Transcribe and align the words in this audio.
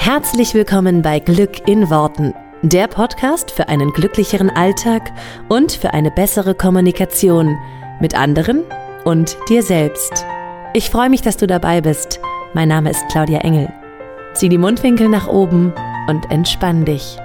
Herzlich 0.00 0.54
willkommen 0.54 1.02
bei 1.02 1.18
Glück 1.18 1.68
in 1.68 1.90
Worten, 1.90 2.32
der 2.62 2.86
Podcast 2.86 3.50
für 3.50 3.68
einen 3.68 3.92
glücklicheren 3.92 4.48
Alltag 4.48 5.10
und 5.48 5.72
für 5.72 5.92
eine 5.92 6.10
bessere 6.10 6.54
Kommunikation 6.54 7.58
mit 8.00 8.14
anderen 8.14 8.62
und 9.04 9.36
dir 9.50 9.62
selbst. 9.62 10.24
Ich 10.72 10.88
freue 10.88 11.10
mich, 11.10 11.20
dass 11.20 11.36
du 11.36 11.46
dabei 11.46 11.82
bist. 11.82 12.20
Mein 12.54 12.68
Name 12.68 12.90
ist 12.90 13.06
Claudia 13.10 13.40
Engel. 13.40 13.70
Zieh 14.32 14.48
die 14.48 14.56
Mundwinkel 14.56 15.08
nach 15.10 15.26
oben 15.26 15.74
und 16.08 16.30
entspann 16.30 16.86
dich. 16.86 17.18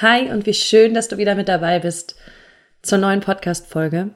Hi 0.00 0.32
und 0.32 0.46
wie 0.46 0.54
schön, 0.54 0.94
dass 0.94 1.08
du 1.08 1.18
wieder 1.18 1.34
mit 1.36 1.48
dabei 1.48 1.78
bist 1.78 2.16
zur 2.82 2.98
neuen 2.98 3.20
Podcast-Folge. 3.20 4.10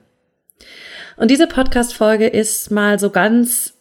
Und 1.19 1.31
diese 1.31 1.47
Podcast-Folge 1.47 2.27
ist 2.27 2.71
mal 2.71 2.99
so 2.99 3.11
ganz 3.11 3.75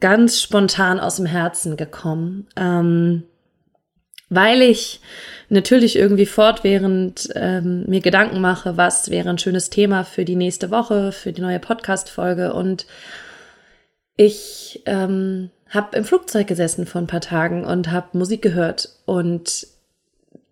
ganz 0.00 0.40
spontan 0.40 0.98
aus 1.00 1.16
dem 1.16 1.26
Herzen 1.26 1.76
gekommen, 1.76 2.46
ähm, 2.56 3.24
weil 4.30 4.62
ich 4.62 5.00
natürlich 5.48 5.96
irgendwie 5.96 6.26
fortwährend 6.26 7.28
ähm, 7.34 7.84
mir 7.86 8.00
Gedanken 8.00 8.40
mache, 8.40 8.76
was 8.76 9.10
wäre 9.10 9.30
ein 9.30 9.38
schönes 9.38 9.70
Thema 9.70 10.04
für 10.04 10.24
die 10.24 10.36
nächste 10.36 10.70
Woche, 10.70 11.12
für 11.12 11.32
die 11.32 11.42
neue 11.42 11.60
Podcast-Folge. 11.60 12.54
Und 12.54 12.86
ich 14.16 14.82
ähm, 14.86 15.50
habe 15.68 15.96
im 15.96 16.04
Flugzeug 16.04 16.46
gesessen 16.46 16.86
vor 16.86 17.00
ein 17.00 17.06
paar 17.06 17.20
Tagen 17.20 17.64
und 17.64 17.90
habe 17.90 18.16
Musik 18.16 18.42
gehört 18.42 18.88
und 19.04 19.66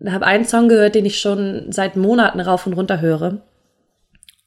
habe 0.05 0.25
einen 0.25 0.45
Song 0.45 0.69
gehört, 0.69 0.95
den 0.95 1.05
ich 1.05 1.19
schon 1.19 1.71
seit 1.71 1.95
Monaten 1.95 2.39
rauf 2.39 2.67
und 2.67 2.73
runter 2.73 3.01
höre. 3.01 3.41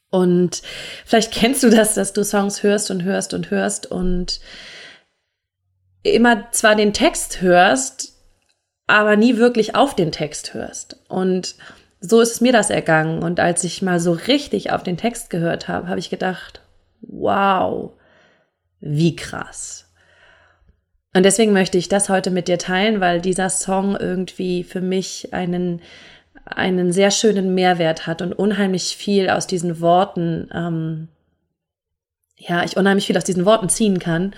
Und 0.09 0.61
vielleicht 1.05 1.33
kennst 1.33 1.63
du 1.63 1.69
das, 1.69 1.95
dass 1.95 2.13
du 2.13 2.23
Songs 2.23 2.63
hörst 2.63 2.91
und 2.91 3.03
hörst 3.03 3.33
und 3.33 3.49
hörst 3.49 3.85
und 3.85 4.39
immer 6.03 6.51
zwar 6.51 6.75
den 6.75 6.93
Text 6.93 7.41
hörst, 7.41 8.13
aber 8.87 9.17
nie 9.17 9.37
wirklich 9.37 9.75
auf 9.75 9.95
den 9.95 10.11
Text 10.11 10.53
hörst. 10.53 10.97
Und 11.09 11.55
so 11.99 12.21
ist 12.21 12.41
mir 12.41 12.53
das 12.53 12.69
ergangen. 12.69 13.21
Und 13.21 13.39
als 13.39 13.63
ich 13.63 13.81
mal 13.81 13.99
so 13.99 14.13
richtig 14.13 14.71
auf 14.71 14.83
den 14.83 14.97
Text 14.97 15.29
gehört 15.29 15.67
habe, 15.67 15.87
habe 15.87 15.99
ich 15.99 16.09
gedacht, 16.09 16.61
wow, 17.01 17.91
wie 18.79 19.15
krass. 19.15 19.91
Und 21.13 21.23
deswegen 21.23 21.51
möchte 21.51 21.77
ich 21.77 21.89
das 21.89 22.09
heute 22.09 22.31
mit 22.31 22.47
dir 22.47 22.59
teilen, 22.59 23.01
weil 23.01 23.21
dieser 23.21 23.49
Song 23.49 23.95
irgendwie 23.95 24.63
für 24.63 24.81
mich 24.81 25.33
einen, 25.33 25.81
einen 26.55 26.91
sehr 26.91 27.11
schönen 27.11 27.53
Mehrwert 27.53 28.07
hat 28.07 28.21
und 28.21 28.33
unheimlich 28.33 28.95
viel 28.95 29.29
aus 29.29 29.47
diesen 29.47 29.81
Worten, 29.81 30.49
ähm, 30.53 31.07
ja, 32.37 32.63
ich 32.63 32.77
unheimlich 32.77 33.07
viel 33.07 33.17
aus 33.17 33.23
diesen 33.23 33.45
Worten 33.45 33.69
ziehen 33.69 33.99
kann 33.99 34.33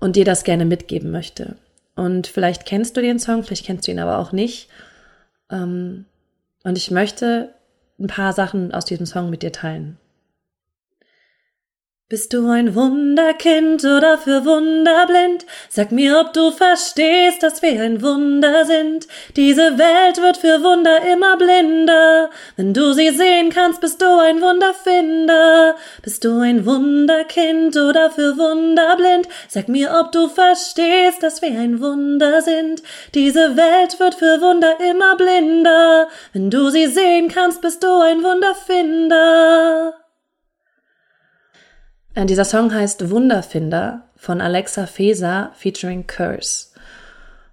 und 0.00 0.16
dir 0.16 0.24
das 0.24 0.44
gerne 0.44 0.64
mitgeben 0.64 1.10
möchte. 1.10 1.56
Und 1.94 2.26
vielleicht 2.26 2.66
kennst 2.66 2.96
du 2.96 3.00
den 3.00 3.18
Song, 3.18 3.42
vielleicht 3.42 3.66
kennst 3.66 3.86
du 3.86 3.92
ihn 3.92 3.98
aber 3.98 4.18
auch 4.18 4.32
nicht. 4.32 4.68
Ähm, 5.50 6.04
und 6.64 6.76
ich 6.76 6.90
möchte 6.90 7.54
ein 7.98 8.08
paar 8.08 8.32
Sachen 8.32 8.72
aus 8.74 8.84
diesem 8.84 9.06
Song 9.06 9.30
mit 9.30 9.42
dir 9.42 9.52
teilen. 9.52 9.98
Bist 12.08 12.32
du 12.32 12.48
ein 12.48 12.76
Wunderkind 12.76 13.84
oder 13.84 14.16
für 14.16 14.44
Wunder 14.44 15.06
blind? 15.08 15.44
Sag 15.68 15.90
mir, 15.90 16.20
ob 16.20 16.32
du 16.34 16.52
verstehst, 16.52 17.42
dass 17.42 17.62
wir 17.62 17.82
ein 17.82 18.00
Wunder 18.00 18.64
sind. 18.64 19.08
Diese 19.34 19.76
Welt 19.76 20.18
wird 20.18 20.36
für 20.36 20.62
Wunder 20.62 21.02
immer 21.02 21.36
blinder. 21.36 22.30
Wenn 22.54 22.72
du 22.72 22.92
sie 22.92 23.10
sehen 23.10 23.50
kannst, 23.50 23.80
bist 23.80 24.00
du 24.00 24.06
ein 24.20 24.40
Wunderfinder. 24.40 25.74
Bist 26.04 26.24
du 26.24 26.38
ein 26.38 26.64
Wunderkind 26.64 27.76
oder 27.76 28.12
für 28.12 28.38
Wunder 28.38 28.94
blind? 28.94 29.26
Sag 29.48 29.68
mir, 29.68 29.90
ob 29.98 30.12
du 30.12 30.28
verstehst, 30.28 31.24
dass 31.24 31.42
wir 31.42 31.58
ein 31.58 31.80
Wunder 31.80 32.40
sind. 32.40 32.84
Diese 33.14 33.56
Welt 33.56 33.98
wird 33.98 34.14
für 34.14 34.40
Wunder 34.40 34.78
immer 34.78 35.16
blinder. 35.16 36.06
Wenn 36.32 36.50
du 36.50 36.70
sie 36.70 36.86
sehen 36.86 37.26
kannst, 37.26 37.62
bist 37.62 37.82
du 37.82 37.92
ein 38.00 38.22
Wunderfinder. 38.22 40.05
Äh, 42.16 42.26
dieser 42.26 42.44
Song 42.44 42.74
heißt 42.74 43.10
Wunderfinder 43.10 44.08
von 44.16 44.40
Alexa 44.40 44.86
Feser 44.86 45.52
featuring 45.54 46.08
Curse. 46.08 46.68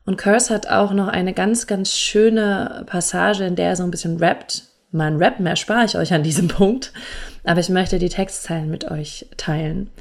Und 0.05 0.17
Curse 0.17 0.53
hat 0.53 0.67
auch 0.67 0.91
noch 0.91 1.07
eine 1.07 1.33
ganz, 1.33 1.67
ganz 1.67 1.91
schöne 1.91 2.83
Passage, 2.87 3.45
in 3.45 3.55
der 3.55 3.69
er 3.69 3.75
so 3.75 3.83
ein 3.83 3.91
bisschen 3.91 4.17
rappt. 4.17 4.63
Mein 4.91 5.17
Rap 5.17 5.39
mehr 5.39 5.55
spare 5.55 5.85
ich 5.85 5.97
euch 5.97 6.13
an 6.13 6.23
diesem 6.23 6.47
Punkt, 6.49 6.91
aber 7.43 7.59
ich 7.59 7.69
möchte 7.69 7.99
die 7.99 8.09
Textzeilen 8.09 8.69
mit 8.69 8.89
euch 8.89 9.27
teilen. 9.37 9.91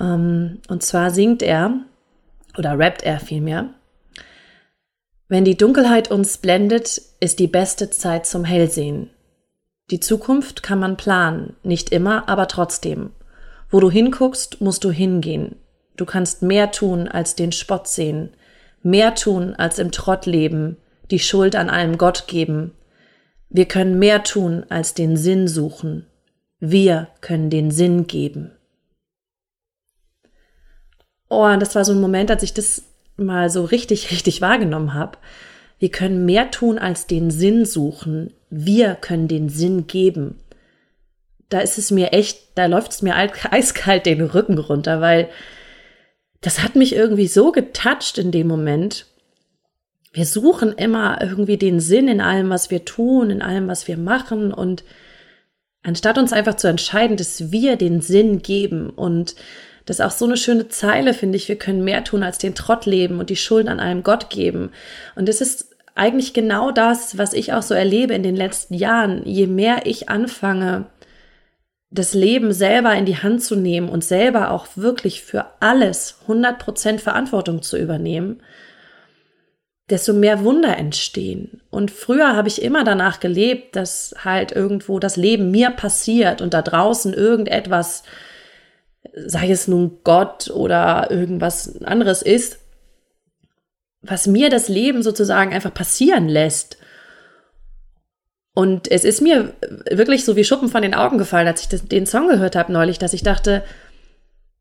Ähm, 0.00 0.60
und 0.68 0.82
zwar 0.82 1.10
singt 1.10 1.42
er, 1.42 1.72
oder 2.56 2.78
rappt 2.78 3.02
er 3.02 3.20
vielmehr, 3.20 3.70
wenn 5.28 5.44
die 5.44 5.56
Dunkelheit 5.56 6.10
uns 6.10 6.38
blendet, 6.38 7.00
ist 7.18 7.38
die 7.38 7.48
beste 7.48 7.90
Zeit 7.90 8.26
zum 8.26 8.44
Hellsehen. 8.44 9.10
Die 9.90 10.00
Zukunft 10.00 10.62
kann 10.62 10.78
man 10.78 10.96
planen, 10.96 11.56
nicht 11.62 11.90
immer, 11.90 12.28
aber 12.28 12.46
trotzdem. 12.46 13.10
Wo 13.74 13.80
du 13.80 13.90
hinguckst, 13.90 14.60
musst 14.60 14.84
du 14.84 14.92
hingehen. 14.92 15.56
Du 15.96 16.04
kannst 16.04 16.42
mehr 16.42 16.70
tun 16.70 17.08
als 17.08 17.34
den 17.34 17.50
Spott 17.50 17.88
sehen, 17.88 18.30
mehr 18.84 19.16
tun 19.16 19.56
als 19.56 19.80
im 19.80 19.90
Trott 19.90 20.26
leben, 20.26 20.76
die 21.10 21.18
Schuld 21.18 21.56
an 21.56 21.68
allem 21.68 21.98
Gott 21.98 22.28
geben. 22.28 22.70
Wir 23.48 23.66
können 23.66 23.98
mehr 23.98 24.22
tun 24.22 24.64
als 24.68 24.94
den 24.94 25.16
Sinn 25.16 25.48
suchen. 25.48 26.06
Wir 26.60 27.08
können 27.20 27.50
den 27.50 27.72
Sinn 27.72 28.06
geben. 28.06 28.52
Oh, 31.28 31.42
und 31.44 31.58
das 31.58 31.74
war 31.74 31.84
so 31.84 31.94
ein 31.94 32.00
Moment, 32.00 32.30
als 32.30 32.44
ich 32.44 32.54
das 32.54 32.84
mal 33.16 33.50
so 33.50 33.64
richtig, 33.64 34.08
richtig 34.12 34.40
wahrgenommen 34.40 34.94
habe. 34.94 35.18
Wir 35.80 35.90
können 35.90 36.24
mehr 36.24 36.52
tun 36.52 36.78
als 36.78 37.08
den 37.08 37.32
Sinn 37.32 37.64
suchen. 37.64 38.32
Wir 38.50 38.94
können 38.94 39.26
den 39.26 39.48
Sinn 39.48 39.88
geben 39.88 40.38
da 41.48 41.60
ist 41.60 41.78
es 41.78 41.90
mir 41.90 42.12
echt, 42.12 42.38
da 42.54 42.66
läuft 42.66 42.92
es 42.92 43.02
mir 43.02 43.14
eiskalt 43.50 44.06
den 44.06 44.22
Rücken 44.22 44.58
runter, 44.58 45.00
weil 45.00 45.28
das 46.40 46.62
hat 46.62 46.76
mich 46.76 46.94
irgendwie 46.94 47.28
so 47.28 47.52
getoucht 47.52 48.18
in 48.18 48.30
dem 48.30 48.46
Moment. 48.46 49.06
Wir 50.12 50.26
suchen 50.26 50.72
immer 50.72 51.18
irgendwie 51.20 51.56
den 51.56 51.80
Sinn 51.80 52.06
in 52.06 52.20
allem, 52.20 52.50
was 52.50 52.70
wir 52.70 52.84
tun, 52.84 53.30
in 53.30 53.42
allem, 53.42 53.66
was 53.66 53.88
wir 53.88 53.96
machen 53.96 54.52
und 54.52 54.84
anstatt 55.82 56.18
uns 56.18 56.32
einfach 56.32 56.54
zu 56.54 56.68
entscheiden, 56.68 57.16
dass 57.16 57.50
wir 57.50 57.76
den 57.76 58.00
Sinn 58.00 58.42
geben 58.42 58.90
und 58.90 59.34
das 59.86 59.98
ist 59.98 60.04
auch 60.04 60.10
so 60.10 60.24
eine 60.24 60.36
schöne 60.36 60.68
Zeile, 60.68 61.12
finde 61.12 61.36
ich. 61.36 61.48
Wir 61.48 61.56
können 61.56 61.84
mehr 61.84 62.04
tun 62.04 62.22
als 62.22 62.38
den 62.38 62.54
Trott 62.54 62.86
leben 62.86 63.18
und 63.18 63.28
die 63.28 63.36
Schuld 63.36 63.68
an 63.68 63.80
einem 63.80 64.02
Gott 64.02 64.30
geben. 64.30 64.70
Und 65.14 65.28
es 65.28 65.40
ist 65.40 65.74
eigentlich 65.94 66.32
genau 66.32 66.70
das, 66.70 67.18
was 67.18 67.34
ich 67.34 67.52
auch 67.52 67.62
so 67.62 67.74
erlebe 67.74 68.14
in 68.14 68.22
den 68.22 68.34
letzten 68.34 68.74
Jahren. 68.74 69.24
Je 69.24 69.46
mehr 69.46 69.82
ich 69.84 70.08
anfange, 70.08 70.86
das 71.94 72.12
Leben 72.12 72.52
selber 72.52 72.92
in 72.94 73.06
die 73.06 73.18
Hand 73.18 73.42
zu 73.42 73.54
nehmen 73.54 73.88
und 73.88 74.02
selber 74.02 74.50
auch 74.50 74.66
wirklich 74.74 75.22
für 75.22 75.46
alles 75.60 76.18
100% 76.26 76.98
Verantwortung 76.98 77.62
zu 77.62 77.78
übernehmen, 77.78 78.42
desto 79.88 80.12
mehr 80.12 80.42
Wunder 80.42 80.76
entstehen. 80.76 81.60
Und 81.70 81.92
früher 81.92 82.34
habe 82.34 82.48
ich 82.48 82.62
immer 82.62 82.82
danach 82.82 83.20
gelebt, 83.20 83.76
dass 83.76 84.12
halt 84.24 84.50
irgendwo 84.50 84.98
das 84.98 85.16
Leben 85.16 85.52
mir 85.52 85.70
passiert 85.70 86.42
und 86.42 86.52
da 86.52 86.62
draußen 86.62 87.14
irgendetwas, 87.14 88.02
sei 89.14 89.50
es 89.50 89.68
nun 89.68 89.98
Gott 90.02 90.50
oder 90.50 91.12
irgendwas 91.12 91.80
anderes 91.82 92.22
ist, 92.22 92.58
was 94.02 94.26
mir 94.26 94.50
das 94.50 94.68
Leben 94.68 95.04
sozusagen 95.04 95.54
einfach 95.54 95.72
passieren 95.72 96.28
lässt. 96.28 96.76
Und 98.54 98.90
es 98.90 99.04
ist 99.04 99.20
mir 99.20 99.52
wirklich 99.90 100.24
so 100.24 100.36
wie 100.36 100.44
Schuppen 100.44 100.68
von 100.68 100.82
den 100.82 100.94
Augen 100.94 101.18
gefallen, 101.18 101.48
als 101.48 101.62
ich 101.62 101.68
das, 101.68 101.84
den 101.86 102.06
Song 102.06 102.28
gehört 102.28 102.54
habe 102.54 102.72
neulich, 102.72 102.98
dass 102.98 103.12
ich 103.12 103.24
dachte, 103.24 103.64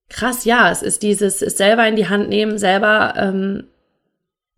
krass, 0.09 0.45
ja, 0.45 0.71
es 0.71 0.81
ist 0.81 1.03
dieses 1.03 1.41
es 1.43 1.57
selber 1.57 1.87
in 1.87 1.95
die 1.95 2.09
Hand 2.09 2.27
nehmen, 2.27 2.57
selber, 2.57 3.13
ähm, 3.17 3.65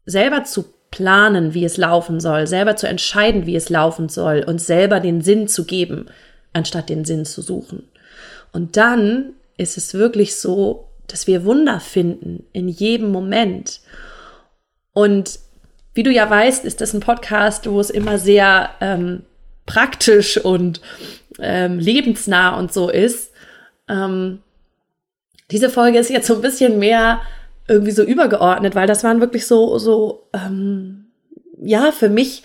selber 0.05 0.45
zu 0.45 0.65
planen, 0.89 1.53
wie 1.53 1.65
es 1.65 1.75
laufen 1.75 2.21
soll, 2.21 2.47
selber 2.47 2.77
zu 2.77 2.87
entscheiden, 2.87 3.45
wie 3.45 3.57
es 3.57 3.69
laufen 3.69 4.07
soll 4.07 4.43
und 4.47 4.61
selber 4.61 5.01
den 5.01 5.21
Sinn 5.21 5.49
zu 5.49 5.65
geben, 5.65 6.07
anstatt 6.53 6.87
den 6.87 7.03
Sinn 7.03 7.25
zu 7.25 7.41
suchen. 7.41 7.83
Und 8.53 8.77
dann 8.77 9.33
ist 9.57 9.77
es 9.77 9.93
wirklich 9.93 10.37
so, 10.37 10.87
dass 11.07 11.27
wir 11.27 11.43
Wunder 11.43 11.81
finden 11.81 12.45
in 12.53 12.69
jedem 12.69 13.11
Moment. 13.11 13.81
Und 14.93 15.39
wie 15.93 16.03
du 16.03 16.11
ja 16.11 16.29
weißt, 16.29 16.65
ist 16.65 16.81
das 16.81 16.93
ein 16.93 16.99
Podcast, 16.99 17.69
wo 17.69 17.79
es 17.79 17.89
immer 17.89 18.17
sehr 18.17 18.69
ähm, 18.81 19.23
praktisch 19.65 20.37
und 20.37 20.81
ähm, 21.39 21.79
lebensnah 21.79 22.57
und 22.57 22.73
so 22.73 22.89
ist. 22.89 23.31
Ähm, 23.89 24.39
diese 25.51 25.69
Folge 25.69 25.99
ist 25.99 26.09
jetzt 26.09 26.27
so 26.27 26.35
ein 26.35 26.41
bisschen 26.41 26.79
mehr 26.79 27.21
irgendwie 27.67 27.91
so 27.91 28.03
übergeordnet, 28.03 28.75
weil 28.75 28.87
das 28.87 29.03
waren 29.03 29.21
wirklich 29.21 29.47
so, 29.47 29.77
so, 29.77 30.27
ähm, 30.33 31.05
ja, 31.61 31.91
für 31.91 32.09
mich 32.09 32.43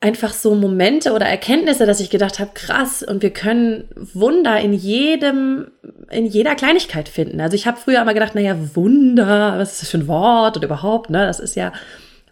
einfach 0.00 0.32
so 0.32 0.54
Momente 0.54 1.12
oder 1.12 1.26
Erkenntnisse, 1.26 1.84
dass 1.84 2.00
ich 2.00 2.08
gedacht 2.08 2.38
habe, 2.38 2.52
krass, 2.54 3.02
und 3.02 3.22
wir 3.22 3.30
können 3.30 3.84
Wunder 4.14 4.58
in 4.58 4.72
jedem, 4.72 5.70
in 6.10 6.24
jeder 6.24 6.54
Kleinigkeit 6.54 7.10
finden. 7.10 7.40
Also 7.40 7.54
ich 7.54 7.66
habe 7.66 7.76
früher 7.76 8.00
immer 8.00 8.14
gedacht, 8.14 8.34
naja, 8.34 8.56
Wunder, 8.74 9.58
was 9.58 9.72
ist 9.72 9.82
das 9.82 9.90
für 9.90 9.98
ein 9.98 10.08
Wort 10.08 10.56
und 10.56 10.64
überhaupt, 10.64 11.10
ne? 11.10 11.26
Das 11.26 11.38
ist 11.38 11.54
ja, 11.54 11.72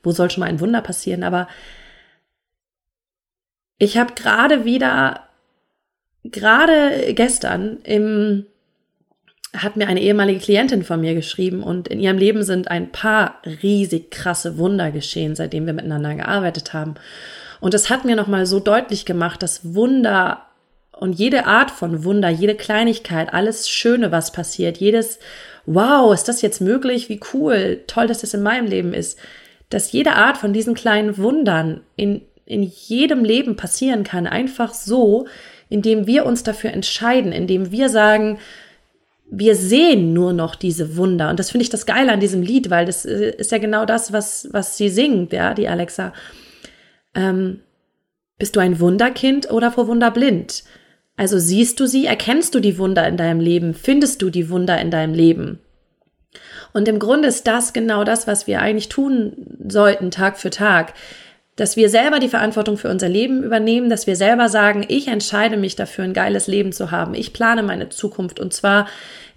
wo 0.03 0.13
soll 0.13 0.31
schon 0.31 0.41
mal 0.41 0.49
ein 0.49 0.61
Wunder 0.61 0.81
passieren? 0.81 1.23
Aber 1.23 1.47
ich 3.79 3.97
habe 3.97 4.15
gerade 4.15 4.65
wieder, 4.65 5.25
gerade 6.25 7.15
gestern 7.15 7.79
im 7.85 8.47
hat 9.57 9.77
mir 9.77 9.89
eine 9.89 10.03
ehemalige 10.03 10.41
Klientin 10.41 10.85
von 10.85 11.01
mir 11.01 11.15
geschrieben 11.15 11.63
und 11.63 11.89
in 11.89 12.01
ihrem 12.01 12.19
Leben 12.19 12.43
sind 12.43 12.71
ein 12.71 12.93
paar 12.93 13.41
riesig 13.63 14.11
krasse 14.11 14.59
Wunder 14.59 14.91
geschehen, 14.91 15.35
seitdem 15.35 15.65
wir 15.65 15.73
miteinander 15.73 16.15
gearbeitet 16.15 16.75
haben. 16.75 16.97
Und 17.59 17.73
es 17.73 17.89
hat 17.89 18.05
mir 18.05 18.15
nochmal 18.15 18.45
so 18.45 18.61
deutlich 18.61 19.07
gemacht, 19.07 19.43
dass 19.43 19.75
Wunder 19.75 20.43
und 20.93 21.15
jede 21.15 21.47
Art 21.47 21.71
von 21.71 22.05
Wunder, 22.05 22.29
jede 22.29 22.57
Kleinigkeit, 22.57 23.33
alles 23.33 23.71
Schöne, 23.71 24.13
was 24.13 24.33
passiert, 24.33 24.79
jedes 24.79 25.19
Wow, 25.65 26.15
ist 26.15 26.29
das 26.29 26.41
jetzt 26.43 26.61
möglich? 26.61 27.09
Wie 27.09 27.21
cool, 27.33 27.81
toll, 27.87 28.07
dass 28.07 28.23
das 28.23 28.35
in 28.35 28.43
meinem 28.43 28.67
Leben 28.67 28.95
ist, 28.95 29.19
dass 29.71 29.93
jede 29.93 30.13
Art 30.13 30.39
von 30.39 30.53
diesen 30.53 30.75
kleinen 30.75 31.19
Wundern 31.19 31.83
in, 31.95 32.23
in 32.49 32.63
jedem 32.63 33.25
Leben 33.25 33.57
passieren 33.57 34.05
kann, 34.05 34.27
einfach 34.27 34.73
so, 34.73 35.27
indem 35.69 36.07
wir 36.07 36.25
uns 36.25 36.43
dafür 36.43 36.71
entscheiden, 36.71 37.31
indem 37.31 37.71
wir 37.71 37.91
sagen, 37.91 38.39
wir 39.31 39.55
sehen 39.55 40.15
nur 40.15 40.33
noch 40.33 40.55
diese 40.55 40.97
Wunder. 40.97 41.29
Und 41.29 41.39
das 41.39 41.51
finde 41.51 41.65
ich 41.65 41.71
das 41.71 41.85
Geile 41.85 42.11
an 42.11 42.21
diesem 42.21 42.41
Lied, 42.41 42.71
weil 42.71 42.87
das 42.87 43.05
äh, 43.05 43.35
ist 43.37 43.53
ja 43.53 43.59
genau 43.59 43.85
das, 43.85 44.13
was, 44.15 44.49
was 44.51 44.79
sie 44.79 44.89
singt, 44.89 45.35
ja, 45.35 45.53
die 45.53 45.69
Alexa. 45.69 46.15
Ähm, 47.15 47.61
bist 48.39 48.57
du 48.57 48.61
ein 48.61 48.81
Wunderkind 48.81 49.51
oder 49.51 49.71
vor 49.71 49.87
Wunder 49.87 50.11
blind? 50.11 50.65
Also 51.17 51.39
siehst 51.39 51.79
du 51.81 51.87
sie, 51.87 52.07
erkennst 52.07 52.55
du 52.55 52.61
die 52.61 52.79
Wunder 52.79 53.07
in 53.07 53.19
deinem 53.19 53.41
Leben, 53.41 53.75
findest 53.75 54.23
du 54.23 54.31
die 54.31 54.49
Wunder 54.49 54.81
in 54.81 54.91
deinem 54.91 55.13
Leben? 55.13 55.59
Und 56.73 56.89
im 56.89 56.99
Grunde 56.99 57.29
ist 57.29 57.47
das 57.47 57.75
genau 57.75 58.05
das, 58.05 58.27
was 58.27 58.47
wir 58.47 58.63
eigentlich 58.63 58.89
tun 58.89 59.59
sollten, 59.69 60.11
Tag 60.11 60.39
für 60.39 60.51
Tag. 60.51 60.95
Dass 61.59 61.77
wir 61.77 61.91
selber 61.91 62.21
die 62.21 62.29
Verantwortung 62.29 62.79
für 62.79 62.89
unser 62.89 63.09
Leben 63.09 63.43
übernehmen, 63.43 63.91
dass 63.91 64.07
wir 64.07 64.15
selber 64.15 64.49
sagen, 64.49 64.87
ich 64.87 65.09
entscheide 65.09 65.57
mich 65.57 65.75
dafür, 65.75 66.05
ein 66.05 66.15
geiles 66.15 66.47
Leben 66.47 66.73
zu 66.73 66.93
haben. 66.93 67.15
Ich 67.15 67.33
plane 67.33 67.65
meine 67.65 67.89
Zukunft 67.89 68.39
und 68.39 68.55
zwar 68.55 68.87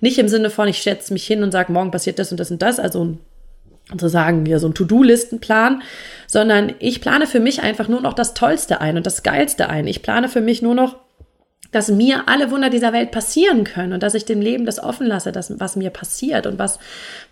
nicht 0.01 0.19
im 0.19 0.27
Sinne 0.27 0.51
von, 0.51 0.67
ich 0.67 0.83
setze 0.83 1.13
mich 1.13 1.25
hin 1.25 1.41
und 1.41 1.51
sage, 1.51 1.71
morgen 1.71 1.89
passiert 1.89 2.19
das 2.19 2.29
und 2.29 2.39
das 2.39 2.51
und 2.51 2.61
das, 2.61 2.79
also 2.79 3.17
sozusagen 3.89 4.45
ja 4.45 4.59
so 4.59 4.67
ein 4.67 4.75
To-Do-Listenplan, 4.75 5.81
sondern 6.27 6.73
ich 6.77 7.01
plane 7.01 7.25
für 7.25 7.39
mich 7.39 7.63
einfach 7.63 7.87
nur 7.87 8.01
noch 8.01 8.13
das 8.13 8.35
Tollste 8.35 8.81
ein 8.81 8.97
und 8.97 9.07
das 9.07 9.23
Geilste 9.23 9.67
ein. 9.67 9.87
Ich 9.87 10.03
plane 10.03 10.29
für 10.29 10.41
mich 10.41 10.61
nur 10.61 10.75
noch, 10.75 10.97
dass 11.71 11.87
mir 11.87 12.27
alle 12.27 12.51
Wunder 12.51 12.69
dieser 12.69 12.91
Welt 12.91 13.11
passieren 13.11 13.63
können 13.63 13.93
und 13.93 14.03
dass 14.03 14.13
ich 14.13 14.25
dem 14.25 14.41
Leben 14.41 14.65
das 14.65 14.81
offen 14.81 15.07
lasse, 15.07 15.31
das, 15.31 15.59
was 15.59 15.75
mir 15.75 15.89
passiert 15.89 16.45
und 16.45 16.59
was, 16.59 16.79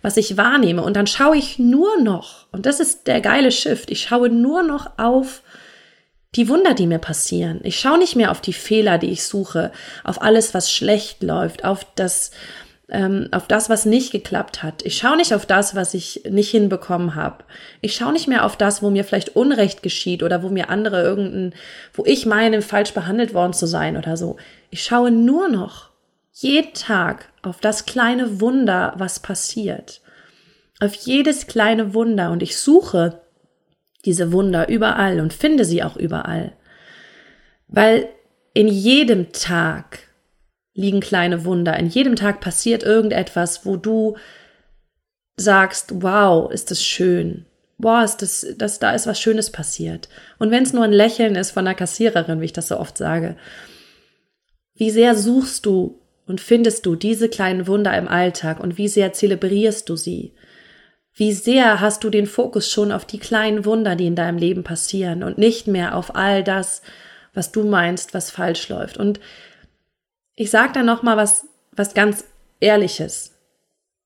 was 0.02 0.16
ich 0.16 0.36
wahrnehme. 0.36 0.82
Und 0.82 0.96
dann 0.96 1.06
schaue 1.06 1.36
ich 1.36 1.58
nur 1.58 2.00
noch, 2.00 2.46
und 2.52 2.64
das 2.64 2.80
ist 2.80 3.06
der 3.06 3.20
geile 3.20 3.52
Shift, 3.52 3.90
ich 3.90 4.02
schaue 4.02 4.30
nur 4.30 4.62
noch 4.62 4.98
auf 4.98 5.42
die 6.36 6.48
Wunder, 6.48 6.74
die 6.74 6.86
mir 6.86 7.00
passieren. 7.00 7.60
Ich 7.64 7.80
schaue 7.80 7.98
nicht 7.98 8.16
mehr 8.16 8.30
auf 8.30 8.40
die 8.40 8.52
Fehler, 8.52 8.98
die 8.98 9.10
ich 9.10 9.24
suche, 9.24 9.72
auf 10.04 10.22
alles, 10.22 10.54
was 10.54 10.72
schlecht 10.72 11.22
läuft, 11.22 11.64
auf 11.64 11.84
das, 11.96 12.30
ähm, 12.90 13.28
auf 13.30 13.46
das, 13.46 13.70
was 13.70 13.86
nicht 13.86 14.12
geklappt 14.12 14.62
hat. 14.62 14.84
Ich 14.84 14.96
schaue 14.96 15.16
nicht 15.16 15.32
auf 15.34 15.46
das, 15.46 15.74
was 15.74 15.94
ich 15.94 16.22
nicht 16.28 16.50
hinbekommen 16.50 17.14
habe. 17.14 17.44
Ich 17.80 17.94
schaue 17.94 18.12
nicht 18.12 18.28
mehr 18.28 18.44
auf 18.44 18.56
das, 18.56 18.82
wo 18.82 18.90
mir 18.90 19.04
vielleicht 19.04 19.36
Unrecht 19.36 19.82
geschieht 19.82 20.22
oder 20.22 20.42
wo 20.42 20.48
mir 20.48 20.70
andere 20.70 21.02
irgendein, 21.02 21.54
wo 21.94 22.04
ich 22.04 22.26
meine, 22.26 22.62
falsch 22.62 22.92
behandelt 22.92 23.32
worden 23.32 23.52
zu 23.52 23.66
sein 23.66 23.96
oder 23.96 24.16
so. 24.16 24.36
Ich 24.70 24.82
schaue 24.82 25.10
nur 25.10 25.48
noch 25.48 25.90
jeden 26.32 26.74
Tag 26.74 27.28
auf 27.42 27.60
das 27.60 27.86
kleine 27.86 28.40
Wunder, 28.40 28.94
was 28.96 29.20
passiert. 29.20 30.00
Auf 30.80 30.94
jedes 30.94 31.46
kleine 31.46 31.94
Wunder 31.94 32.30
und 32.30 32.42
ich 32.42 32.58
suche 32.58 33.20
diese 34.04 34.32
Wunder 34.32 34.68
überall 34.68 35.20
und 35.20 35.32
finde 35.32 35.64
sie 35.64 35.82
auch 35.82 35.96
überall. 35.96 36.52
Weil 37.68 38.08
in 38.54 38.66
jedem 38.66 39.32
Tag 39.32 40.09
liegen 40.80 41.00
kleine 41.00 41.44
Wunder. 41.44 41.78
In 41.78 41.88
jedem 41.88 42.16
Tag 42.16 42.40
passiert 42.40 42.82
irgendetwas, 42.82 43.66
wo 43.66 43.76
du 43.76 44.16
sagst, 45.36 46.02
wow, 46.02 46.50
ist 46.50 46.70
das 46.70 46.82
schön. 46.82 47.46
Wow, 47.78 48.04
ist 48.04 48.22
das, 48.22 48.46
das, 48.56 48.78
da 48.78 48.92
ist 48.92 49.06
was 49.06 49.20
Schönes 49.20 49.50
passiert. 49.50 50.08
Und 50.38 50.50
wenn 50.50 50.62
es 50.62 50.72
nur 50.72 50.84
ein 50.84 50.92
Lächeln 50.92 51.34
ist 51.34 51.52
von 51.52 51.64
der 51.64 51.74
Kassiererin, 51.74 52.40
wie 52.40 52.46
ich 52.46 52.52
das 52.52 52.68
so 52.68 52.78
oft 52.78 52.98
sage, 52.98 53.36
wie 54.74 54.90
sehr 54.90 55.14
suchst 55.14 55.66
du 55.66 56.00
und 56.26 56.40
findest 56.40 56.86
du 56.86 56.94
diese 56.94 57.28
kleinen 57.28 57.66
Wunder 57.66 57.96
im 57.96 58.08
Alltag 58.08 58.60
und 58.60 58.78
wie 58.78 58.88
sehr 58.88 59.12
zelebrierst 59.12 59.88
du 59.88 59.96
sie? 59.96 60.34
Wie 61.14 61.32
sehr 61.32 61.80
hast 61.80 62.04
du 62.04 62.10
den 62.10 62.26
Fokus 62.26 62.70
schon 62.70 62.92
auf 62.92 63.04
die 63.04 63.18
kleinen 63.18 63.64
Wunder, 63.64 63.96
die 63.96 64.06
in 64.06 64.14
deinem 64.14 64.38
Leben 64.38 64.62
passieren 64.62 65.22
und 65.22 65.38
nicht 65.38 65.66
mehr 65.66 65.96
auf 65.96 66.14
all 66.14 66.44
das, 66.44 66.82
was 67.34 67.52
du 67.52 67.64
meinst, 67.64 68.14
was 68.14 68.30
falsch 68.30 68.68
läuft? 68.68 68.96
Und 68.96 69.20
ich 70.40 70.50
sage 70.50 70.72
da 70.72 70.82
noch 70.82 71.02
mal 71.02 71.18
was, 71.18 71.44
was 71.72 71.92
ganz 71.92 72.24
Ehrliches. 72.60 73.34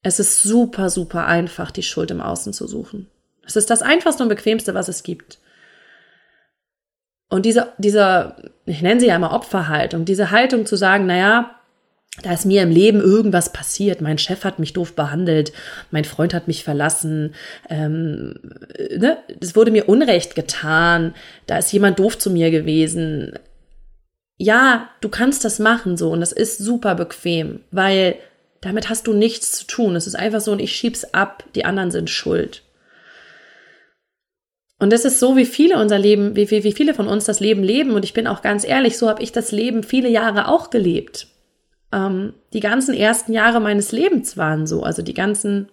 Es 0.03 0.19
ist 0.19 0.43
super, 0.43 0.91
super 0.91 1.27
einfach, 1.27 1.71
die 1.71 1.85
Schuld 1.85 2.11
im 2.11 2.21
Außen 2.21 2.53
zu 2.53 2.67
suchen. 2.67 3.09
Es 3.47 3.55
ist 3.55 3.71
das 3.71 3.83
einfachste 3.83 4.25
und 4.25 4.29
bequemste, 4.31 4.75
was 4.75 4.89
es 4.89 5.05
gibt. 5.05 5.39
Und 7.31 7.47
diese, 7.47 7.73
dieser, 7.79 8.37
ich 8.67 8.83
nenne 8.83 8.99
sie 8.99 9.07
ja 9.07 9.15
immer 9.15 9.33
Opferhaltung, 9.33 10.05
diese 10.05 10.33
Haltung 10.33 10.67
zu 10.67 10.75
sagen, 10.75 11.07
naja, 11.07 11.55
da 12.25 12.33
ist 12.33 12.47
mir 12.47 12.65
im 12.65 12.71
Leben 12.71 13.01
irgendwas 13.01 13.53
passiert. 13.53 14.01
Mein 14.01 14.19
Chef 14.19 14.43
hat 14.43 14.59
mich 14.59 14.73
doof 14.73 14.97
behandelt, 14.97 15.53
mein 15.93 16.05
Freund 16.05 16.35
hat 16.35 16.49
mich 16.49 16.65
verlassen, 16.65 17.33
ähm, 17.71 18.41
ne? 18.97 19.19
es 19.41 19.55
wurde 19.55 19.71
mir 19.71 19.89
Unrecht 19.89 20.35
getan, 20.35 21.15
da 21.47 21.59
ist 21.59 21.73
jemand 21.73 22.01
doof 22.01 22.19
zu 22.19 22.31
mir 22.31 22.51
gewesen 22.51 23.39
ja, 24.37 24.89
du 25.01 25.09
kannst 25.09 25.45
das 25.45 25.59
machen 25.59 25.97
so 25.97 26.11
und 26.11 26.21
das 26.21 26.33
ist 26.33 26.59
super 26.59 26.95
bequem, 26.95 27.61
weil 27.71 28.17
damit 28.61 28.89
hast 28.89 29.07
du 29.07 29.13
nichts 29.13 29.53
zu 29.53 29.67
tun. 29.67 29.95
Es 29.95 30.07
ist 30.07 30.15
einfach 30.15 30.41
so 30.41 30.53
und 30.53 30.61
ich 30.61 30.75
schieb's 30.75 31.05
ab, 31.13 31.45
die 31.55 31.65
anderen 31.65 31.91
sind 31.91 32.11
schuld. 32.11 32.63
Und 34.79 34.93
das 34.93 35.05
ist 35.05 35.21
so, 35.21 35.37
wie 35.37 35.47
viele 35.47 35.79
unser 35.79 35.99
Leben, 35.99 36.35
wie, 36.35 36.51
wie, 36.51 36.65
wie 36.65 36.73
viele 36.73 36.95
von 36.95 37.07
uns 37.07 37.25
das 37.25 37.41
Leben 37.41 37.63
leben. 37.63 37.93
Und 37.93 38.05
ich 38.05 38.13
bin 38.13 38.27
auch 38.27 38.43
ganz 38.43 38.65
ehrlich, 38.67 38.99
so 38.99 39.09
habe 39.09 39.23
ich 39.23 39.33
das 39.33 39.53
Leben 39.53 39.83
viele 39.83 40.09
Jahre 40.09 40.49
auch 40.49 40.71
gelebt. 40.71 41.29
Ähm, 41.93 42.35
die 42.53 42.61
ganzen 42.61 42.95
ersten 42.95 43.33
Jahre 43.33 43.61
meines 43.61 43.93
Lebens 43.93 44.37
waren 44.37 44.67
so. 44.67 44.83
Also 44.83 45.03
die 45.03 45.15
ganzen, 45.15 45.69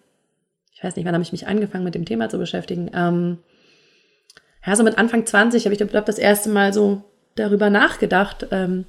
ich 0.73 0.83
weiß 0.83 0.95
nicht, 0.95 1.05
wann 1.05 1.13
habe 1.13 1.23
ich 1.23 1.31
mich 1.31 1.47
angefangen 1.47 1.83
mit 1.83 1.95
dem 1.95 2.05
Thema 2.05 2.29
zu 2.29 2.37
beschäftigen. 2.37 2.91
Ähm, 2.93 3.39
ja, 4.65 4.75
so 4.75 4.83
mit 4.83 4.97
Anfang 4.97 5.25
20 5.25 5.65
habe 5.65 5.73
ich, 5.73 5.79
glaube 5.79 6.05
das 6.05 6.19
erste 6.19 6.49
Mal 6.49 6.71
so 6.71 7.03
darüber 7.35 7.69
nachgedacht. 7.69 8.47
Ähm, 8.51 8.85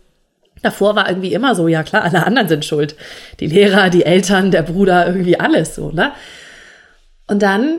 davor 0.62 0.96
war 0.96 1.08
irgendwie 1.08 1.32
immer 1.32 1.54
so, 1.54 1.68
ja 1.68 1.82
klar, 1.82 2.04
alle 2.04 2.26
anderen 2.26 2.48
sind 2.48 2.64
schuld. 2.64 2.96
Die 3.40 3.46
Lehrer, 3.46 3.90
die 3.90 4.04
Eltern, 4.04 4.50
der 4.50 4.62
Bruder, 4.62 5.06
irgendwie 5.06 5.38
alles 5.38 5.74
so, 5.74 5.90
ne? 5.90 6.12
Und 7.26 7.42
dann 7.42 7.78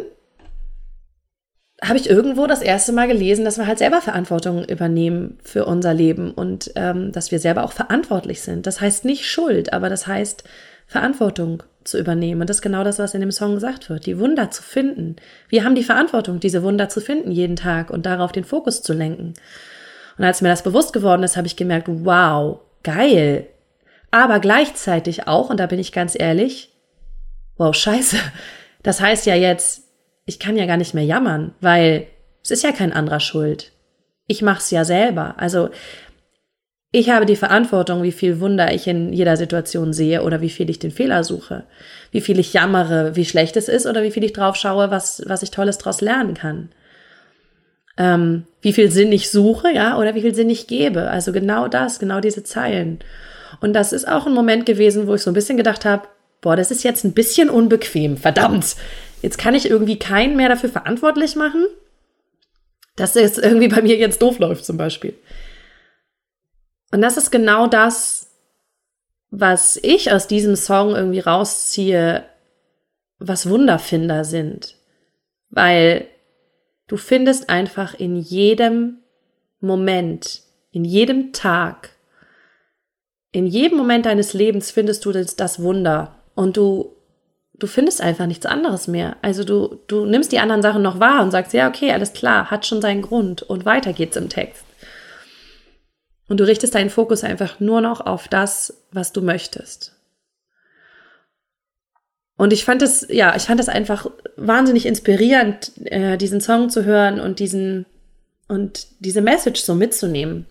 habe 1.84 2.00
ich 2.00 2.10
irgendwo 2.10 2.48
das 2.48 2.62
erste 2.62 2.94
Mal 2.94 3.08
gelesen, 3.08 3.44
dass 3.44 3.58
wir 3.58 3.68
halt 3.68 3.78
selber 3.78 4.00
Verantwortung 4.02 4.64
übernehmen 4.64 5.38
für 5.44 5.66
unser 5.66 5.94
Leben 5.94 6.32
und 6.32 6.72
ähm, 6.76 7.12
dass 7.12 7.32
wir 7.32 7.40
selber 7.40 7.66
auch 7.66 7.74
verantwortlich 7.74 8.42
sind. 8.42 8.66
Das 8.66 8.80
heißt 8.80 9.04
nicht 9.04 9.30
Schuld, 9.30 9.74
aber 9.74 9.90
das 9.90 10.08
heißt 10.08 10.46
Verantwortung 10.88 11.64
zu 11.84 12.00
übernehmen. 12.00 12.42
Und 12.42 12.50
das 12.50 12.58
ist 12.58 12.62
genau 12.62 12.86
das, 12.86 13.00
was 13.00 13.14
in 13.14 13.22
dem 13.22 13.32
Song 13.32 13.56
gesagt 13.56 13.90
wird, 13.90 14.06
die 14.06 14.18
Wunder 14.18 14.50
zu 14.50 14.64
finden. 14.64 15.18
Wir 15.50 15.66
haben 15.66 15.76
die 15.76 15.84
Verantwortung, 15.84 16.40
diese 16.40 16.64
Wunder 16.64 16.88
zu 16.88 17.02
finden 17.02 17.32
jeden 17.32 17.58
Tag 17.58 17.90
und 17.90 18.06
darauf 18.06 18.32
den 18.32 18.46
Fokus 18.46 18.82
zu 18.82 18.94
lenken. 18.94 19.34
Und 20.18 20.24
als 20.24 20.42
mir 20.42 20.50
das 20.50 20.64
bewusst 20.64 20.94
geworden 20.94 21.24
ist, 21.24 21.38
habe 21.38 21.48
ich 21.48 21.56
gemerkt, 21.56 21.88
wow, 21.90 22.60
geil. 22.84 23.48
Aber 24.12 24.40
gleichzeitig 24.40 25.28
auch, 25.28 25.50
und 25.50 25.60
da 25.60 25.66
bin 25.66 25.80
ich 25.80 25.92
ganz 25.92 26.18
ehrlich, 26.18 26.72
wow, 27.58 27.74
scheiße. 27.74 28.18
Das 28.84 29.02
heißt 29.02 29.26
ja 29.26 29.36
jetzt, 29.36 29.84
ich 30.26 30.40
kann 30.40 30.58
ja 30.58 30.66
gar 30.66 30.78
nicht 30.78 30.94
mehr 30.94 31.04
jammern, 31.04 31.54
weil 31.62 32.08
es 32.44 32.52
ist 32.52 32.64
ja 32.64 32.72
kein 32.72 32.94
anderer 32.94 33.20
schuld. 33.20 33.72
Ich 34.28 34.42
mach's 34.42 34.72
ja 34.72 34.86
selber. 34.86 35.36
Also 35.38 35.70
ich 36.92 37.10
habe 37.10 37.26
die 37.26 37.36
Verantwortung, 37.36 38.04
wie 38.04 38.12
viel 38.12 38.40
Wunder 38.40 38.74
ich 38.74 38.88
in 38.88 39.14
jeder 39.14 39.36
Situation 39.36 39.94
sehe 39.94 40.22
oder 40.22 40.42
wie 40.42 40.50
viel 40.50 40.70
ich 40.70 40.80
den 40.80 40.92
Fehler 40.92 41.24
suche, 41.24 41.64
wie 42.12 42.22
viel 42.22 42.40
ich 42.40 42.54
jammere, 42.54 43.16
wie 43.16 43.26
schlecht 43.26 43.58
es 43.58 43.68
ist 43.68 43.88
oder 43.88 44.04
wie 44.04 44.12
viel 44.12 44.24
ich 44.24 44.34
drauf 44.34 44.56
schaue, 44.56 44.92
was, 44.92 45.24
was 45.26 45.42
ich 45.42 45.50
Tolles 45.50 45.80
daraus 45.80 46.02
lernen 46.02 46.36
kann 46.36 46.70
ähm, 47.98 48.46
wie 48.62 48.74
viel 48.74 48.92
Sinn 48.92 49.12
ich 49.12 49.30
suche, 49.30 49.72
ja, 49.72 49.98
oder 49.98 50.16
wie 50.16 50.22
viel 50.22 50.36
Sinn 50.36 50.50
ich 50.50 50.68
gebe. 50.68 51.10
Also 51.10 51.32
genau 51.32 51.68
das, 51.68 52.00
genau 52.00 52.20
diese 52.20 52.44
Zeilen. 52.44 53.00
Und 53.62 53.74
das 53.74 53.94
ist 53.94 54.08
auch 54.08 54.26
ein 54.26 54.34
Moment 54.34 54.66
gewesen, 54.66 55.08
wo 55.08 55.16
ich 55.16 55.22
so 55.22 55.30
ein 55.30 55.36
bisschen 55.36 55.58
gedacht 55.58 55.86
habe, 55.86 56.08
boah, 56.42 56.56
das 56.56 56.72
ist 56.72 56.84
jetzt 56.84 57.04
ein 57.06 57.14
bisschen 57.14 57.50
unbequem, 57.50 58.18
verdammt. 58.18 58.76
Jetzt 59.22 59.38
kann 59.38 59.56
ich 59.56 59.70
irgendwie 59.70 59.98
keinen 60.00 60.36
mehr 60.36 60.50
dafür 60.50 60.70
verantwortlich 60.70 61.36
machen. 61.36 61.66
dass 62.96 63.16
es 63.16 63.38
irgendwie 63.38 63.68
bei 63.68 63.82
mir 63.82 63.98
jetzt 63.98 64.22
doof 64.22 64.40
läuft 64.40 64.66
zum 64.66 64.78
Beispiel. 64.78 65.18
Und 66.92 67.02
das 67.02 67.18
ist 67.18 67.32
genau 67.32 67.68
das, 67.68 68.28
was 69.32 69.80
ich 69.82 70.12
aus 70.12 70.28
diesem 70.28 70.56
Song 70.56 70.96
irgendwie 70.96 71.20
rausziehe, 71.20 72.24
was 73.18 73.50
Wunderfinder 73.50 74.26
sind. 74.26 74.76
Weil 75.50 76.08
du 76.88 76.98
findest 76.98 77.50
einfach 77.50 77.94
in 77.94 78.16
jedem 78.18 79.00
Moment, 79.60 80.42
in 80.72 80.86
jedem 80.86 81.34
Tag, 81.34 81.92
in 83.32 83.48
jedem 83.48 83.78
Moment 83.78 84.06
deines 84.06 84.34
Lebens 84.34 84.72
findest 84.72 85.06
du 85.06 85.12
das, 85.12 85.36
das 85.36 85.62
Wunder. 85.62 86.20
Und 86.36 86.56
du, 86.56 86.96
du 87.54 87.68
findest 87.68 88.00
einfach 88.00 88.28
nichts 88.28 88.46
anderes 88.46 88.88
mehr. 88.88 89.18
Also 89.22 89.44
du, 89.44 89.80
du 89.88 90.06
nimmst 90.06 90.32
die 90.32 90.40
anderen 90.40 90.62
Sachen 90.62 90.84
noch 90.84 91.00
wahr 91.00 91.24
und 91.24 91.32
sagst, 91.32 91.54
ja, 91.54 91.68
okay, 91.68 91.92
alles 91.92 92.14
klar, 92.14 92.52
hat 92.52 92.66
schon 92.66 92.82
seinen 92.82 93.02
Grund. 93.02 93.42
Und 93.42 93.66
weiter 93.66 93.94
geht's 93.94 94.18
im 94.18 94.30
Text. 94.30 94.64
Und 96.28 96.40
du 96.40 96.46
richtest 96.46 96.76
deinen 96.76 96.90
Fokus 96.90 97.24
einfach 97.24 97.60
nur 97.60 97.82
noch 97.82 98.02
auf 98.02 98.28
das, 98.28 98.86
was 98.92 99.14
du 99.14 99.22
möchtest. 99.22 99.93
Und 102.36 102.52
ich 102.52 102.66
fand 102.66 102.82
es, 102.82 103.08
ja, 103.10 103.36
ich 103.36 103.44
fand 103.44 103.60
es 103.60 103.70
einfach 103.70 104.10
wahnsinnig 104.38 104.86
inspirierend, 104.86 105.72
äh, 105.86 106.18
diesen 106.18 106.42
Song 106.42 106.70
zu 106.70 106.84
hören 106.84 107.20
und 107.20 107.40
diesen 107.40 107.86
und 108.48 108.88
diese 109.00 109.22
Message 109.22 109.62
so 109.62 109.76
mitzunehmen. 109.76 110.46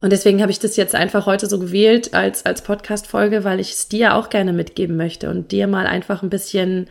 Und 0.00 0.10
deswegen 0.10 0.42
habe 0.42 0.50
ich 0.50 0.58
das 0.58 0.76
jetzt 0.76 0.96
einfach 0.96 1.26
heute 1.26 1.46
so 1.46 1.60
gewählt 1.60 2.12
als, 2.12 2.44
als 2.44 2.62
Podcast-Folge, 2.62 3.44
weil 3.44 3.60
ich 3.60 3.70
es 3.70 3.88
dir 3.88 4.14
auch 4.16 4.30
gerne 4.30 4.52
mitgeben 4.52 4.96
möchte 4.96 5.30
und 5.30 5.52
dir 5.52 5.68
mal 5.68 5.86
einfach 5.86 6.22
ein 6.22 6.30
bisschen 6.30 6.90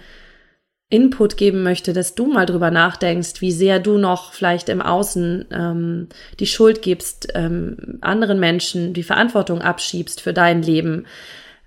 Input 0.89 1.35
geben 1.35 1.63
möchte, 1.63 1.91
dass 1.91 2.15
du 2.15 2.25
mal 2.25 2.45
drüber 2.45 2.71
nachdenkst, 2.71 3.41
wie 3.41 3.51
sehr 3.51 3.79
du 3.79 3.97
noch 3.97 4.33
vielleicht 4.33 4.69
im 4.69 4.81
Außen 4.81 5.45
ähm, 5.51 6.09
die 6.39 6.47
Schuld 6.47 6.81
gibst, 6.81 7.29
ähm, 7.33 7.97
anderen 8.01 8.39
Menschen 8.39 8.93
die 8.93 9.03
Verantwortung 9.03 9.61
abschiebst 9.61 10.21
für 10.21 10.33
dein 10.33 10.61
Leben, 10.61 11.05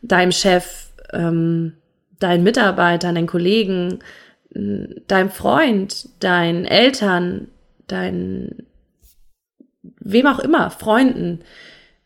deinem 0.08 0.32
Chef, 0.32 0.88
ähm, 1.12 1.74
deinen 2.18 2.44
Mitarbeitern, 2.44 3.14
deinen 3.14 3.26
Kollegen, 3.26 3.98
deinem 4.50 5.30
Freund, 5.30 6.08
deinen 6.20 6.64
Eltern, 6.64 7.48
deinen 7.86 8.66
wem 10.00 10.26
auch 10.26 10.38
immer, 10.38 10.70
Freunden, 10.70 11.40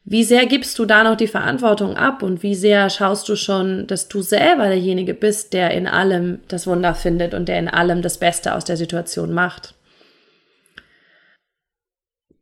wie 0.05 0.25
sehr 0.25 0.47
gibst 0.47 0.78
du 0.78 0.87
da 0.87 1.05
noch 1.05 1.17
die 1.17 1.26
Verantwortung 1.26 1.97
ab 1.97 2.23
und 2.23 2.43
wie 2.43 2.55
sehr 2.55 2.88
schaust 2.88 3.28
du 3.28 3.37
schon, 3.37 3.87
dass 3.87 4.09
du 4.09 4.23
selber 4.23 4.69
derjenige 4.69 5.12
bist, 5.12 5.52
der 5.52 5.73
in 5.73 5.87
allem 5.87 6.40
das 6.49 6.67
Wunder 6.67 6.95
findet 6.95 7.35
und 7.35 7.47
der 7.47 7.59
in 7.59 7.69
allem 7.69 8.00
das 8.00 8.19
Beste 8.19 8.55
aus 8.55 8.64
der 8.64 8.78
Situation 8.78 9.33
macht? 9.35 9.75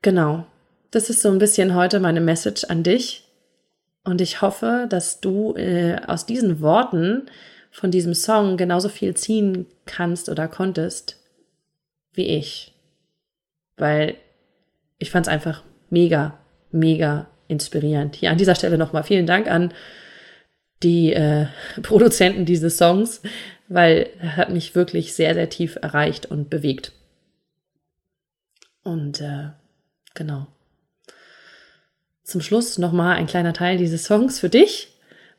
Genau. 0.03 0.47
Das 0.93 1.11
ist 1.11 1.23
so 1.23 1.31
ein 1.31 1.39
bisschen 1.39 1.75
heute 1.75 1.99
meine 1.99 2.21
Message 2.21 2.65
an 2.65 2.85
dich. 2.85 3.26
Und 4.07 4.21
ich 4.21 4.41
hoffe, 4.41 4.87
dass 4.89 5.21
du 5.21 5.57
äh, 5.57 5.97
aus 6.07 6.27
diesen 6.27 6.61
Worten 6.61 7.27
von 7.73 7.91
diesem 7.91 8.15
Song 8.15 8.57
genauso 8.57 8.89
viel 8.89 9.15
ziehen 9.15 9.67
kannst 9.85 10.29
oder 10.29 10.47
konntest 10.47 11.19
wie 12.13 12.27
ich. 12.27 12.73
Weil 13.77 14.15
ich 14.99 15.11
fand 15.11 15.27
es 15.27 15.33
einfach 15.33 15.65
mega, 15.91 16.39
mega 16.71 17.27
inspirierend. 17.49 18.15
Hier 18.15 18.31
an 18.31 18.39
dieser 18.39 18.55
Stelle 18.55 18.79
nochmal 18.79 19.03
vielen 19.03 19.27
Dank 19.27 19.49
an 19.49 19.75
die 20.85 21.13
äh, 21.13 21.47
Produzenten 21.83 22.45
dieses 22.45 22.77
Songs, 22.79 23.23
weil 23.67 24.11
er 24.21 24.37
hat 24.37 24.51
mich 24.51 24.77
wirklich 24.77 25.15
sehr, 25.15 25.35
sehr 25.35 25.51
tief 25.51 25.79
erreicht 25.83 26.27
und 26.27 26.49
bewegt. 26.49 26.93
Und 28.85 29.21
äh, 29.21 29.49
genau. 30.15 30.47
Zum 32.27 32.41
Schluss 32.41 32.77
nochmal 32.77 33.15
ein 33.15 33.29
kleiner 33.29 33.53
Teil 33.53 33.79
dieses 33.79 34.05
Songs 34.07 34.41
für 34.41 34.49
dich, 34.49 34.89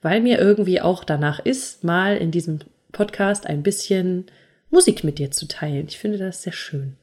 weil 0.01 0.21
mir 0.21 0.39
irgendwie 0.39 0.79
auch 0.79 1.03
danach 1.03 1.39
ist, 1.39 1.83
mal 1.83 2.15
in 2.15 2.31
diesem 2.31 2.59
Podcast 2.93 3.45
ein 3.45 3.61
bisschen 3.61 4.27
Musik 4.69 5.03
mit 5.03 5.19
dir 5.19 5.29
zu 5.29 5.49
teilen. 5.49 5.87
Ich 5.89 5.97
finde 5.97 6.17
das 6.17 6.43
sehr 6.43 6.53
schön. 6.53 6.95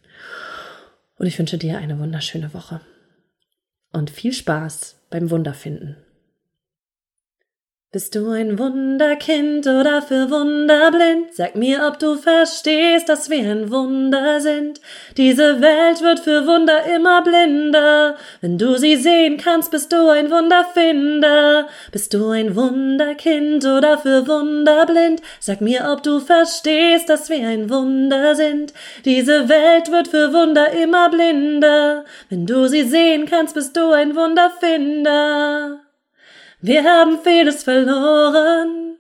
Und 1.17 1.27
ich 1.27 1.39
wünsche 1.39 1.59
dir 1.59 1.77
eine 1.77 1.99
wunderschöne 1.99 2.55
Woche 2.55 2.81
und 3.93 4.09
viel 4.09 4.33
Spaß 4.33 4.97
beim 5.11 5.31
Wunderfinden. 5.31 5.97
Bist 7.95 8.17
du 8.17 8.29
ein 8.31 8.59
Wunderkind 8.59 9.69
oder 9.69 10.03
für 10.03 10.29
Wunder 10.29 10.91
blind? 10.91 11.33
Sag 11.33 11.55
mir, 11.55 11.87
ob 11.87 12.01
du 12.01 12.17
verstehst, 12.17 13.09
dass 13.09 13.31
wir 13.31 13.49
ein 13.49 13.71
Wunder 13.71 14.41
sind. 14.41 14.81
Diese 15.17 15.61
Welt 15.61 16.03
wird 16.03 16.19
für 16.19 16.45
Wunder 16.45 16.87
immer 16.93 17.23
blinder. 17.23 18.17
Wenn 18.41 18.59
du 18.59 18.77
sie 18.79 18.97
sehen 18.97 19.37
kannst, 19.37 19.71
bist 19.71 19.93
du 19.93 20.09
ein 20.09 20.29
Wunderfinder. 20.33 21.69
Bist 21.93 22.13
du 22.15 22.31
ein 22.31 22.57
Wunderkind 22.57 23.65
oder 23.65 23.97
für 23.97 24.27
Wunder 24.27 24.87
blind? 24.87 25.23
Sag 25.39 25.61
mir, 25.61 25.89
ob 25.93 26.03
du 26.03 26.19
verstehst, 26.19 27.09
dass 27.09 27.31
wir 27.31 27.47
ein 27.47 27.71
Wunder 27.71 28.35
sind. 28.35 28.75
Diese 29.05 29.49
Welt 29.49 29.93
wird 29.93 30.09
für 30.09 30.33
Wunder 30.33 30.73
immer 30.73 31.11
blinder. 31.11 32.05
Wenn 32.29 32.45
du 32.45 32.67
sie 32.67 32.83
sehen 32.83 33.27
kannst, 33.27 33.55
bist 33.55 33.77
du 33.77 33.93
ein 33.93 34.17
Wunderfinder. 34.17 35.84
Wir 36.67 36.83
haben 36.83 37.19
vieles 37.23 37.63
verloren, 37.63 38.97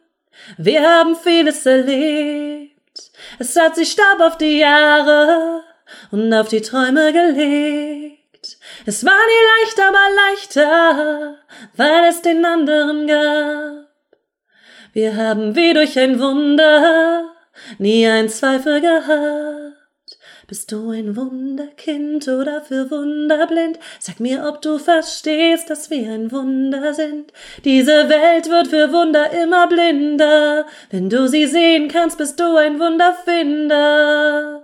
wir 0.59 0.83
haben 0.83 1.17
vieles 1.17 1.65
erlebt. 1.65 3.11
Es 3.39 3.59
hat 3.59 3.75
sich 3.77 3.93
Staub 3.93 4.21
auf 4.21 4.37
die 4.37 4.59
Jahre 4.59 5.63
und 6.11 6.31
auf 6.35 6.49
die 6.49 6.61
Träume 6.61 7.11
gelegt. 7.11 8.59
Es 8.85 9.03
war 9.07 9.15
nie 9.15 9.47
leicht, 9.63 9.81
aber 9.81 10.07
leichter, 10.15 11.39
weil 11.79 12.05
es 12.05 12.21
den 12.21 12.45
anderen 12.45 13.07
gab. 13.07 13.89
Wir 14.93 15.17
haben 15.17 15.57
wie 15.57 15.73
durch 15.73 15.99
ein 15.99 16.21
Wunder 16.21 17.35
nie 17.79 18.07
ein 18.07 18.29
Zweifel 18.29 18.83
gehabt. 18.83 19.64
Bist 20.55 20.71
du 20.71 20.91
ein 20.91 21.17
Wunderkind 21.17 22.29
oder 22.29 22.61
für 22.61 22.89
Wunder 22.89 23.49
blind? 23.49 23.81
Sag 23.99 24.21
mir, 24.21 24.45
ob 24.49 24.63
du 24.63 24.79
verstehst, 24.79 25.69
dass 25.69 25.91
wir 25.91 26.09
ein 26.13 26.31
Wunder 26.31 26.95
sind. 26.95 27.33
Diese 27.65 28.09
Welt 28.09 28.49
wird 28.49 28.69
für 28.69 28.93
Wunder 28.93 29.33
immer 29.33 29.67
blinder. 29.67 30.65
Wenn 30.91 31.11
du 31.11 31.27
sie 31.27 31.49
sehen 31.49 31.89
kannst, 31.89 32.19
bist 32.19 32.39
du 32.39 32.55
ein 32.55 32.79
Wunderfinder. 32.79 34.64